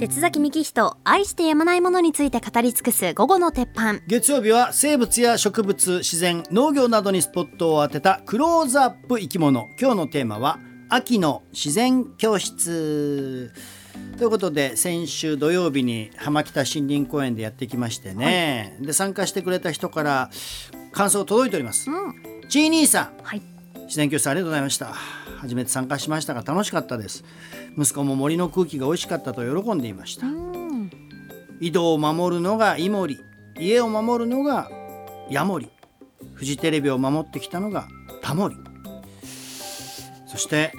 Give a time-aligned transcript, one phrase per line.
[0.00, 3.98] 鉄崎幹人愛してやまないものについて語り尽くす午後の鉄板。
[4.06, 9.68] 月曜日は生物や植物自然農業などにスポットを当てたクローズアップ生き物。
[9.78, 10.58] 今日のテーマは
[10.88, 13.52] 秋の自然教室。
[14.16, 20.30] ということで先週土曜日に浜北森林公園でやってきましてね、で参加してくれた人から
[20.92, 22.48] 感想届いております、うん。
[22.48, 23.22] チーニーさん。
[23.22, 23.42] はい。
[23.82, 24.94] 自然教室ありがとうございました
[25.40, 27.24] 初めて参加しましたが楽しかったです。
[27.76, 30.26] 息子も森の空気が美味しかったと喜んでいました。
[30.26, 30.90] うん。
[31.60, 33.18] 井戸を守るのがイモリ
[33.58, 34.70] 家を守るのが
[35.30, 35.68] ヤモリ。
[36.34, 37.88] フジテレビを守ってきたのが
[38.22, 38.56] タモリ。
[40.26, 40.72] そして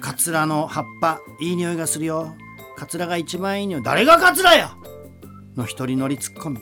[0.00, 1.20] カツラの葉っぱ。
[1.40, 2.34] いい匂いがするよ。
[2.76, 3.82] カツラが一番いい匂い。
[3.82, 4.72] 誰がカツラや！
[5.56, 6.58] の一人乗りツッコミ。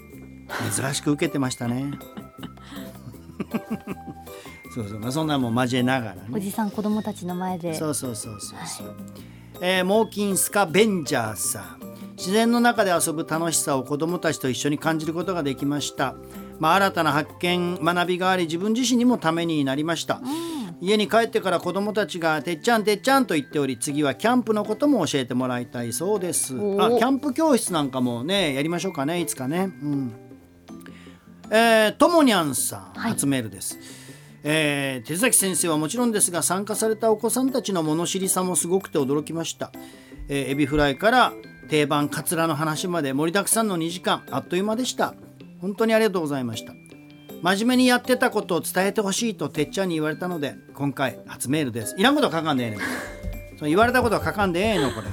[0.75, 1.91] 珍しく受けてましたね
[4.75, 4.99] そうそう。
[4.99, 6.23] まあそんなもん交えながらね。
[6.33, 7.75] おじさん子供たちの前で。
[7.75, 8.95] そうそうそうそうそう、
[9.61, 11.85] えーモーキンスカベンジャーさん。
[12.17, 16.15] 自然の中で遊ぶ楽しさを子どもたちと一緒に感じることができました、
[16.61, 20.21] まあ、新たな発見学びがあり自分自身にもためになりました、
[20.81, 26.55] 家に帰ってから子どもたちが「てっちゃんてっちゃん」と言っており次はキャンプのことも教えてもらいたいそうです。
[26.55, 29.21] あキャンプ教室なんかもねやりましょうかね。
[29.21, 30.13] いつかねうん。
[31.51, 33.11] えーともにゃんさん、はい。
[33.11, 33.77] 初メールです、
[34.45, 39.73] えー手崎先生はもちろんですが参加されたお子さんたちの物知りさもすごくて驚きました、
[40.29, 41.33] えーエビフライから
[41.69, 44.25] 定番カツラの話まで盛りだくさんの2時間。
[44.31, 45.15] あっという間でした。
[45.61, 46.75] 本当にありがとうございました。
[47.43, 51.95] 真面目にやってたことを伝えてほしいとてっちゃんに言われたので今回初メールです。
[51.99, 52.81] いらんことは書かんでええねん。
[53.59, 55.07] その言われたことは書かんでええのこれ。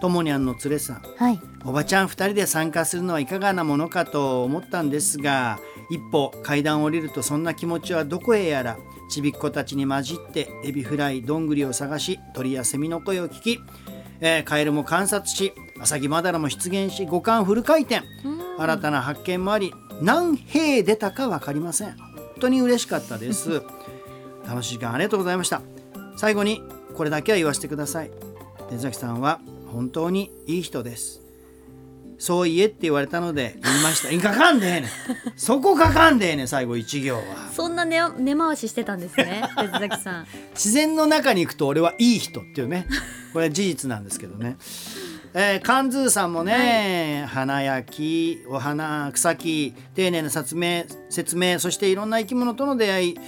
[0.00, 1.02] ともにゃんの連れさん。
[1.16, 1.40] はい。
[1.64, 5.58] おばちゃん2人で参加するのはいかがなものかと思ったんですが
[5.90, 8.76] 一歩階段を降りるとそんな気持ちはどこへやら
[9.08, 13.60] ちびっ子たちに混じってエビフライどんぐりを探し鳥やセミの声を聞き、
[14.20, 18.02] えーカエルも観察しアサギマダラも出現し五感フル回転。
[18.58, 19.72] 新たな発見もあり
[20.02, 21.96] 何兵出たか分かりません。
[21.96, 23.62] 本当に嬉しかったです。
[24.46, 25.62] 楽しい時間ありがとうございました。
[26.16, 26.62] 最後に
[26.94, 28.10] これだけは言わせてください。
[28.68, 29.40] 手崎さんは
[29.72, 31.27] 本当にいい人です
[32.18, 34.10] そう言えって言われたので言いました。
[34.10, 34.90] いかかんでええねん。
[35.36, 37.22] そこかかんでええねん、最後一行は。
[37.54, 42.86] そんな根根回ししてたんですね鉄崎さん 自然の中に行くと俺はいい人っていうね。
[43.32, 44.56] これは事実なんですけどね。
[45.34, 53.18] えー、カンズーさんもね、花や木、お花、草木、丁寧な説明、説明、そしていろんな生き物との出会い、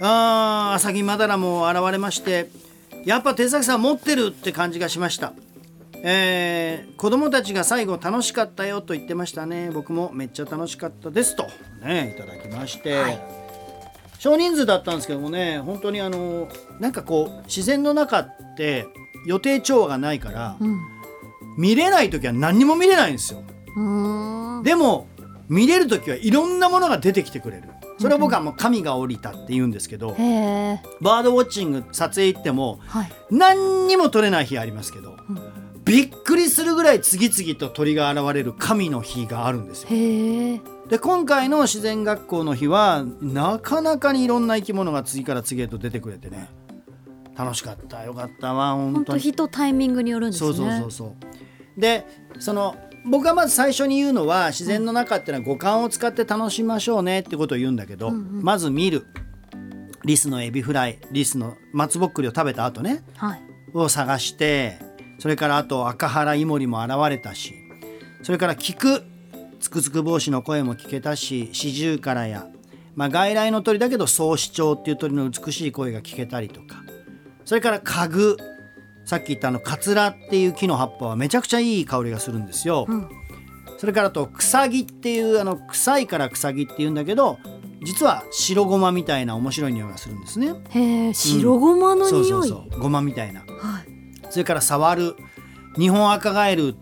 [0.00, 2.48] あーアサギマダラも現れまして、
[3.04, 5.32] やっぱ手崎さん持ってるって感じがしました。
[6.08, 9.70] えー子供たちが最後楽しかったよと言ってましたね。
[9.72, 11.46] 僕もめっちゃ楽しかったですと。
[11.82, 13.20] ねいただきまして、はい。
[14.18, 18.86] 少人数だったんですけどもね本当にあのなんかこう自然の中って
[19.26, 20.78] 予定調和がないから、うん。
[21.58, 23.42] 見れない時は何にも見れないんですよ。
[24.62, 25.08] でも
[25.48, 27.68] 見れる時はいろんなものが出てきてくれる。
[27.98, 33.12] それは僕はもう神が降りたって言うんですけど、バードウォッチング撮影行ってもはい。
[33.30, 35.16] 何にも撮れない日ありますけど、ん。
[35.84, 39.88] びっくりするぐらい次々と鳥が現れる神の日があるんですよ。
[40.88, 46.48] で今回の自然学校の日はなかなかにいろんな生き物が次から次へと出てくれてね。
[47.36, 49.22] 楽しかったよかったわ本本当当に。
[49.22, 50.52] 日とタイミングによるんですね。
[50.54, 51.80] そうそうそうそう。
[51.80, 52.06] で
[52.38, 59.06] その僕がまず最初に言うのは自然の中っていうのは五感を使って楽しみましょうねってことを言うんだけど、まず見る。
[60.04, 63.42] リスのエビフライリスの松ぼっくりを食べた後ねはい。
[63.74, 64.78] を探して
[65.18, 67.54] それからあと赤原イモリも現れたし
[68.22, 69.02] それから聞く。
[69.58, 72.46] つくつく帽子の声も聞けたしシジュウカラや、
[72.94, 76.84] まあ、外来の鳥だけどソウシチョウっていう鳥の美しい声が聞けたりとか
[77.44, 78.36] それから家具
[79.06, 82.86] さっき言ったあのカツラっていう木の葉っぱはめちゃくちゃいい香りがするんですよ。
[82.88, 83.08] うん
[83.78, 87.38] それからあと草木っていうあの臭いから草木っていうんだけど
[87.82, 90.54] 実は白ごまみたいな面白い匂いがするんですね。
[90.70, 93.40] へえ白ごまの匂い、そうそうそうごまみたいな。
[93.40, 93.96] はい
[94.30, 95.14] それから触る
[95.78, 96.74] 日本赤ガエル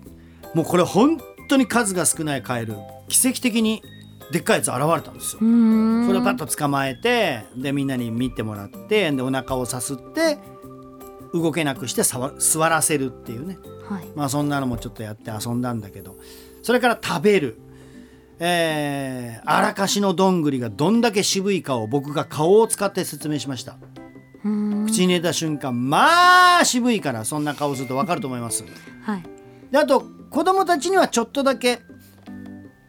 [0.55, 2.75] もうこれ本当に数が少ないカエル
[3.09, 3.83] 奇跡的に
[4.31, 5.45] でっかいやつ現れたんですよう。
[5.45, 10.39] ーんそれをパッと捕まえてでみんなに見てもらってでお腹をさすって
[11.35, 13.59] 動けなくして座らせるっていうね。
[13.89, 14.07] はい。
[14.15, 16.17] まあそんなのもちょっとやって遊んだんだけど。
[16.63, 17.59] それから食べる。
[18.39, 23.77] えー、荒かしのどんぐりがどんだけ渋いかを僕が顔を使って説明しました。
[24.43, 28.65] 口に入れた瞬間まあ渋いからそんな顔すると分かると思います。
[29.03, 29.23] はい。
[29.71, 31.81] であと子供たちにはちょっとだけ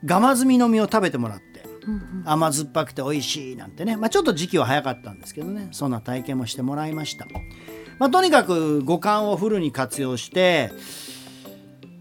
[0.04, 2.24] ガマズミの実を食べてもらってうんうん。
[2.26, 5.70] 甘酸っぱくて美味しいなんてね、まあ、ちょっと時期は早かったんですけどね。
[5.72, 7.26] そんな体験もしてもらいました、
[8.00, 10.72] まあ、とにかく五感をフルに活用して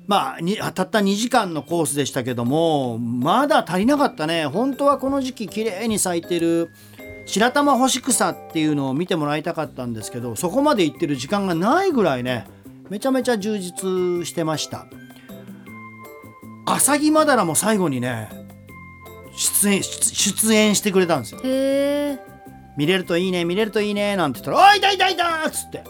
[0.06, 4.46] まあたった2時間のコースでしたけどもまだ足りなかったね。
[4.46, 6.70] 本当はこの時期綺麗に咲いてる
[7.26, 12.47] 白玉干し草っていうのを見てもらいたかったんですけどそこまで行ってる時間がないぐらいね
[12.90, 14.87] めちゃめちゃ充実してました。
[16.67, 18.29] アサギマダラも最後にね
[19.37, 21.40] 出演出演してくれたんですよ。
[21.44, 22.34] へえ
[22.76, 25.85] 見れるといいね見れるといいねなんて言ったら「おいいたいたいた!」っつって。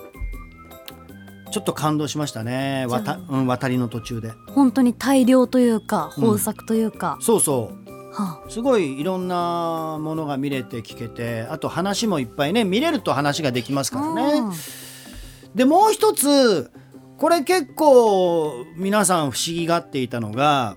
[1.50, 2.84] ちょっと感動しましたね。
[2.88, 3.36] わた、う。
[3.36, 4.32] ん、渡りの途中で。
[4.48, 7.84] 本当に大量というか豊作というか、そうそう。
[8.12, 14.42] はすごいいろんなものが見れて聞けてあと話もいっぱいね見れると話ができますあからね。
[15.54, 16.72] でもう一つ
[17.18, 20.76] これ結構皆さん不思議がっていたのが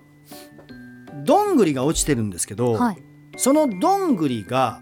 [1.26, 2.98] どんぐりが落ちてるんですけど、うんはい。
[3.38, 4.82] そのどんぐりが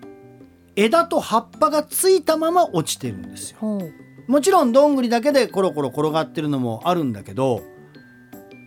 [0.76, 3.80] 枝と葉っぱがついたまま落ちてるんですよ。
[4.28, 7.62] もちろんどんぐりだけでコロコロ転がってるのもあるんだけど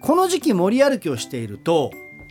[0.02, 1.90] この時期森歩きをしていると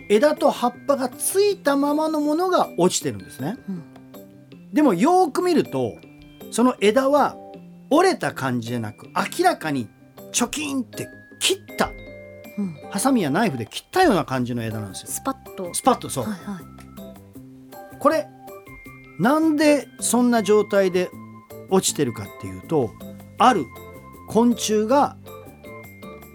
[0.09, 3.57] 枝と葉っぱがついたままのものが落ちてるんですね。
[3.69, 3.83] うん
[4.73, 5.93] でもよーく見ると
[6.51, 7.35] その枝は
[7.89, 9.07] 折れた感じじゃなく
[9.39, 9.87] 明らかに
[10.33, 11.07] チョキンって
[11.39, 11.91] 切った
[12.57, 15.07] うんハサミやナイフで切ったような感じの枝なんですよ。
[15.09, 16.63] スパッとスパッとそう、はいはい
[17.99, 18.27] これ
[19.19, 21.09] なんでそんな状態で
[21.69, 22.91] 落ちてるかっていうと
[23.37, 23.65] ある
[24.27, 25.17] 昆虫が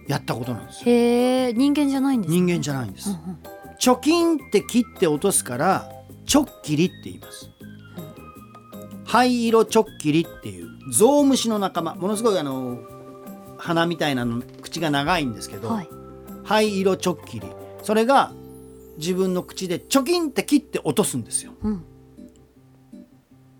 [0.08, 0.88] やったことなんです。
[0.88, 2.40] よへえ人間じゃないんですね。
[2.40, 3.38] 人間じゃないんです、うんうん。
[3.79, 5.88] チョキンって切って落とすから
[6.26, 7.50] チョッキリって言います。
[9.05, 11.94] 灰色チョッキリっていうゾウムシの仲間。
[11.94, 12.79] ものすごいあの
[13.58, 15.88] 鼻みたいなの口が長いんですけど、はい。
[16.44, 17.46] 灰色チョッキリ。
[17.82, 18.32] それが
[18.99, 21.52] 自分の口でチョキンって切って落とすんですよ。
[21.62, 21.84] うん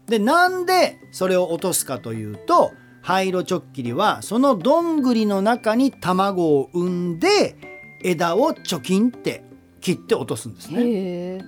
[0.07, 2.73] でなんでそれを落とすかというと
[3.03, 7.57] 灰色チョッキリはそのどんぐりの中に卵を産んで
[8.03, 9.45] 枝をチョキンって
[9.81, 11.43] 切って落とすんですね。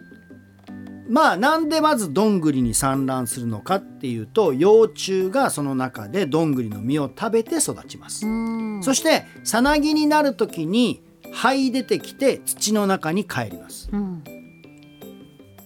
[1.09, 8.27] まあなんでまずどんぐりに産卵するのかっていうと幼虫がその中でどんぐりの実を食べて育ちます。
[8.27, 8.31] う
[8.79, 11.03] んそしてさなぎになる時に
[11.33, 13.91] 這い出てきて土の中に帰ります。
[13.93, 14.25] うん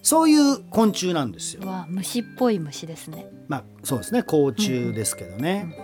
[0.09, 1.61] そういう昆虫なんですよ。
[1.63, 1.69] う。
[1.69, 3.31] わ虫っぽい虫ですね。
[3.47, 4.23] まあそうですね。
[4.23, 5.77] 甲虫ですけどね。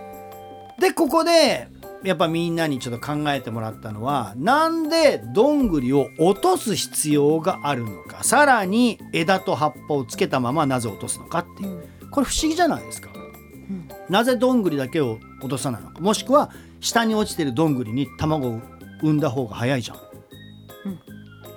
[0.79, 1.67] でここで
[2.03, 8.23] やっぱみんなにちょっと考えてもらったのはなんでどんぐりを落とす必要があるのか。
[8.23, 11.87] さらに枝と葉っぱをつけたままなぜ落とすのかっていう。
[12.09, 13.11] これ不思議じゃないですか。
[13.13, 13.87] うん。
[14.09, 15.99] なぜどんぐりだけを落とさないのか。
[15.99, 16.49] もしくは
[16.79, 18.59] 下に落ちてるどんぐりに卵を
[19.03, 19.97] 産んだ方が早いじゃん。
[19.97, 20.99] うん。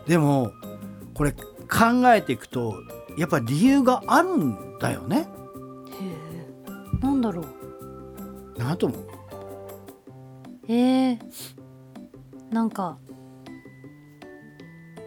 [0.06, 0.52] でも
[1.14, 1.34] これ
[1.68, 2.74] 考えていくと
[3.16, 5.18] やっぱ理由があるんだよね。
[5.18, 7.00] へえ。
[7.00, 8.58] なんだろう。
[8.58, 9.08] なんと思う
[10.68, 11.18] えー、
[12.50, 12.98] なんか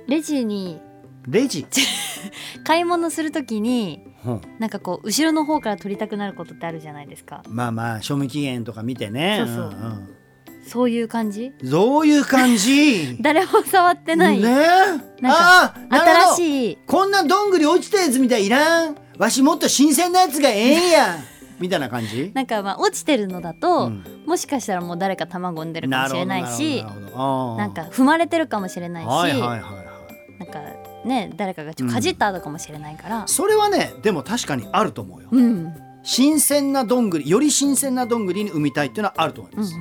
[0.08, 0.80] レジに
[1.28, 1.68] レジ、
[2.66, 4.42] 買い物するときにうん。
[4.60, 7.44] なんかこう後ろの方から取りたくなることってあるじゃないですか。
[7.48, 9.38] まあまあ賞味期限とか見てね。
[9.40, 10.21] そうそうん
[10.68, 11.54] そういう感じ？
[11.62, 13.18] うんどういう感じ。
[13.22, 14.44] 誰も触ってない、ね。
[14.50, 16.36] なんかあーなるほど。
[16.36, 16.78] 新しい。
[16.88, 18.96] こんなどんぐり落ちたやつみたいいらん。
[19.18, 21.18] わしもっと新鮮なやつがええんや。
[21.60, 22.32] みたいな感じ。
[22.34, 24.04] なんかまあ落ちてるのだと、うん。
[24.26, 29.62] もしかしたらもう誰か卵産んでるかもしれないしなんか踏まれてるかもしれないし、はいはいはいはい。
[30.40, 30.60] なんか
[31.06, 39.76] ね誰かがちょっとかじった後かもしれないから、それはねでも確かにあると思うよ、うん、うん新鮮などんぐりより新鮮などんぐりに産みたいっていうのはあると思いうんます、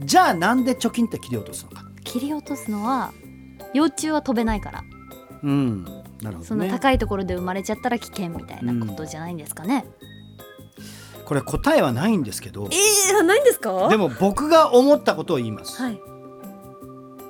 [0.00, 1.84] じゃあなんで貯金って切り落とすのか。
[2.04, 3.12] 切り落とすのは
[3.74, 4.84] 幼虫は飛べないから。
[5.42, 5.84] うん
[6.22, 9.86] なるほそのどね高いところで生まれちゃったら危険みたいなことじゃないんですかね、
[11.24, 12.68] これ答えはないんですけど。
[12.72, 13.88] えー、ないんですか？
[13.88, 16.00] でも僕が思ったことを言います、はい。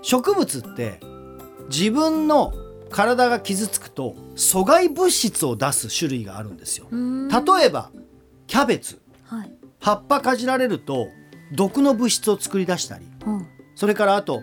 [0.01, 1.01] 植物って
[1.69, 2.55] 自分の
[2.91, 6.87] 体が傷つくと阻害物質を出す種類があるんですよ。
[6.91, 7.91] 例えば
[8.47, 9.03] キャベツ。
[9.25, 11.09] はい、葉っぱかじられると
[11.53, 14.43] 毒の物質を作り出したりうん、それからあと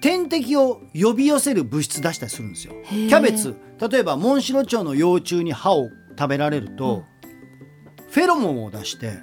[0.00, 2.74] 天敵を呼び寄せる物質出したりするんですよ。
[2.86, 3.56] キキャベツ。
[3.90, 7.04] 例えばモンシロチョウの幼虫に歯を食べられると、
[8.10, 9.14] フェロモンを出して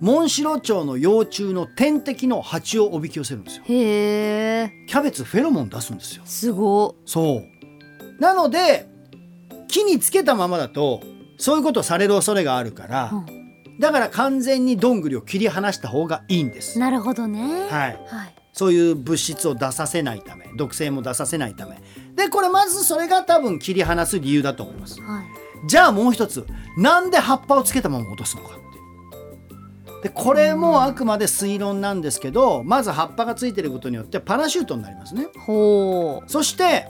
[0.00, 3.64] モンシロチョウの幼虫の天敵の蜂をおびき寄せるんですよ。
[3.66, 6.22] キャベツフェロモン出すんですよ。
[6.24, 7.42] すごそ
[8.18, 8.20] う。
[8.20, 8.88] なので
[9.68, 11.02] 木につけたままだと
[11.36, 13.43] そういうことされる恐れがあるから、うん
[13.80, 16.78] だから完全にどんぐりを切り離した方がいいんです。
[16.78, 17.66] なるほどね。
[17.68, 18.34] はい、はい。
[18.52, 21.82] そういう物質を出させないため毒性も出させないため。
[22.14, 25.00] でこれまずそれが多分切り離す理由だと思います。
[25.00, 25.24] はい。
[25.66, 28.64] じゃあもう一つなんで葉っぱをつけたまま落とすのか
[30.04, 35.28] でこれもあくまで推論なんですけどまず葉っぱがついてることによってパラシュートになりますね。
[35.38, 36.30] ほう。
[36.30, 36.86] そして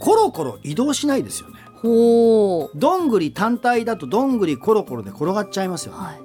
[0.00, 2.78] コロコロ移動しないですよねほう。
[2.78, 6.20] どんぐり単体だとどんぐりコロコロで転がっちゃいますよね、はい。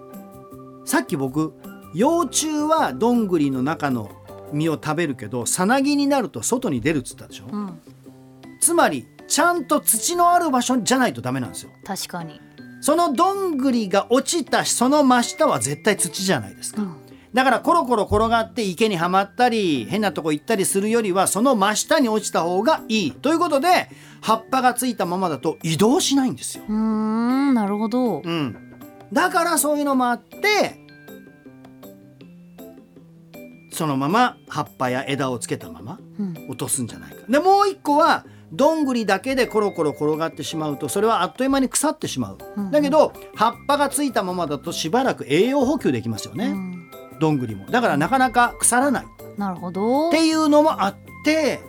[0.85, 1.53] さっき僕
[1.93, 4.11] 幼虫はどんぐりの中の
[4.51, 7.79] 実を食べるけどさなぎになると外に出るっつったでしょ、うん。
[8.59, 11.71] つまりちゃんと土のある場所じゃないとダメなんですよ。
[11.83, 12.39] 確かに。
[12.81, 17.04] そのどんぐりが落ちたその真下は絶対土じゃないですか、うん
[17.35, 23.89] だからコロコロ転がって池にはまったり変なとこ行ったりするよりはその真下に落ちた方がいいということで
[24.21, 28.21] 葉っぱがついたままだと移動しないんですよ、うーんなるほど。
[28.23, 28.79] うん、
[29.11, 30.79] だからそういうのもあって
[33.73, 36.47] そのまま葉っぱや枝をつけたままうん。
[36.47, 37.17] 落とすんじゃないか。
[37.27, 46.84] でもう一個はどんぐりだけでコロコロ転がってしまうとそれはあっという間に腐ってしまう、うんだけど葉っぱがついたままだとしばらく栄養補給できますよね、うん
[47.19, 47.65] どんぐりも。
[47.67, 49.05] だからなかなか腐らない。
[49.05, 49.07] っ
[49.37, 50.09] なるほど。
[50.11, 51.59] ていうのもあって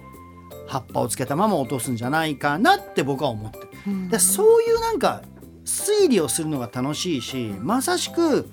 [0.66, 3.58] 葉っぱをつけたまま落とすんじゃないかなって僕は思って。
[3.60, 4.08] るうん。
[4.08, 5.22] でそういうなんか
[5.64, 8.48] 推理をするのが楽しいしまさしく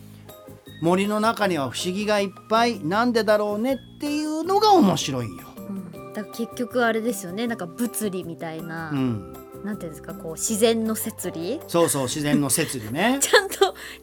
[0.81, 5.45] 森の中には不思議がいっぱいなんでだろうねっていうのが面白いんよ。
[5.57, 6.13] うん。
[6.13, 7.47] だから結局あれですよね。
[7.47, 9.33] なんか物理みたいな、うん、
[9.63, 11.61] なんていうんですかこう自然の摂理？
[11.67, 13.17] そうそう自然の摂理ね。
[13.21, 13.52] ちゃんと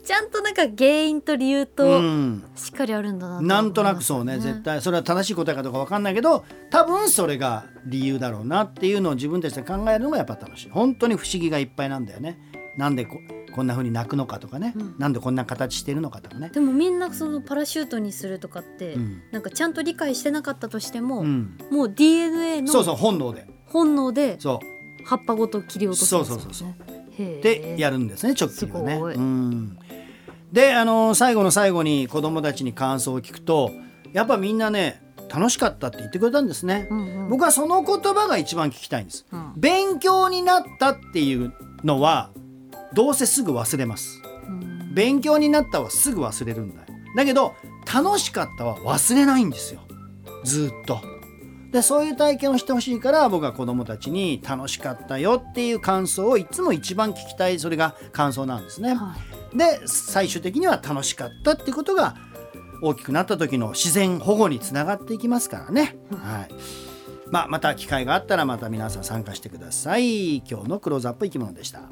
[0.04, 3.42] ちゃんとなんか原因と理由うとん、しっかりあるんだなと。
[3.42, 4.80] なんとなくそうね絶対。
[4.80, 10.70] それは正しい答えかどうか分かんないけど多分それが理由だろうなっていうのを自分たちで考えるのがやっぱ楽しい。
[10.70, 12.38] 本当に不思議がいっぱいなんだよね。
[12.76, 13.18] なんでこ
[13.52, 14.94] こんな風に鳴くのかとかね、うん。
[14.98, 19.22] なんでこんな形してるのかとかね、でもみんなそのパラシュートにするとかって、うん。
[19.32, 23.46] なんかちゃんと理解してなかったとしても、うん、もう DNA のそうそう本能で。
[23.66, 25.04] 本能でそう。
[25.04, 26.42] 葉っぱごと切り落とすんですよね。
[26.42, 26.89] そうそうそうへ
[27.42, 28.94] でえやるんですね直近はね。
[28.96, 29.78] うん、
[30.52, 33.70] であの最後の最後に子供たちに感想を聞くと
[34.12, 36.88] やっぱみんなね楽しかったって言ってくれたんですね。
[36.90, 39.26] うんうん僕はその言葉が一番聞きたいんです。
[39.32, 41.52] うん勉強になったっていう
[41.84, 42.30] のは
[42.92, 44.20] どうせすぐ忘れます。
[44.48, 46.86] うん勉強になったはすぐ忘れるんだよ。
[47.16, 47.54] だけど
[47.92, 49.80] 楽しかったは忘れないんですよ。
[50.44, 51.00] ずっと。
[51.72, 58.94] でそういう体験をしてほしいから僕は子供たちに楽しかったよっていう感想をいつも一番聞きたいそれが感想なんですね。
[58.94, 59.14] は
[59.54, 62.16] で最終的には楽しかったっていうことが
[62.82, 65.98] 大きくなった時の自然保護につながっていきますからね。
[66.12, 66.54] はい
[67.30, 70.38] まあ、また機会があったらまた皆さん参加してください。
[70.38, 71.82] 今日のクローズアップ生き物でした。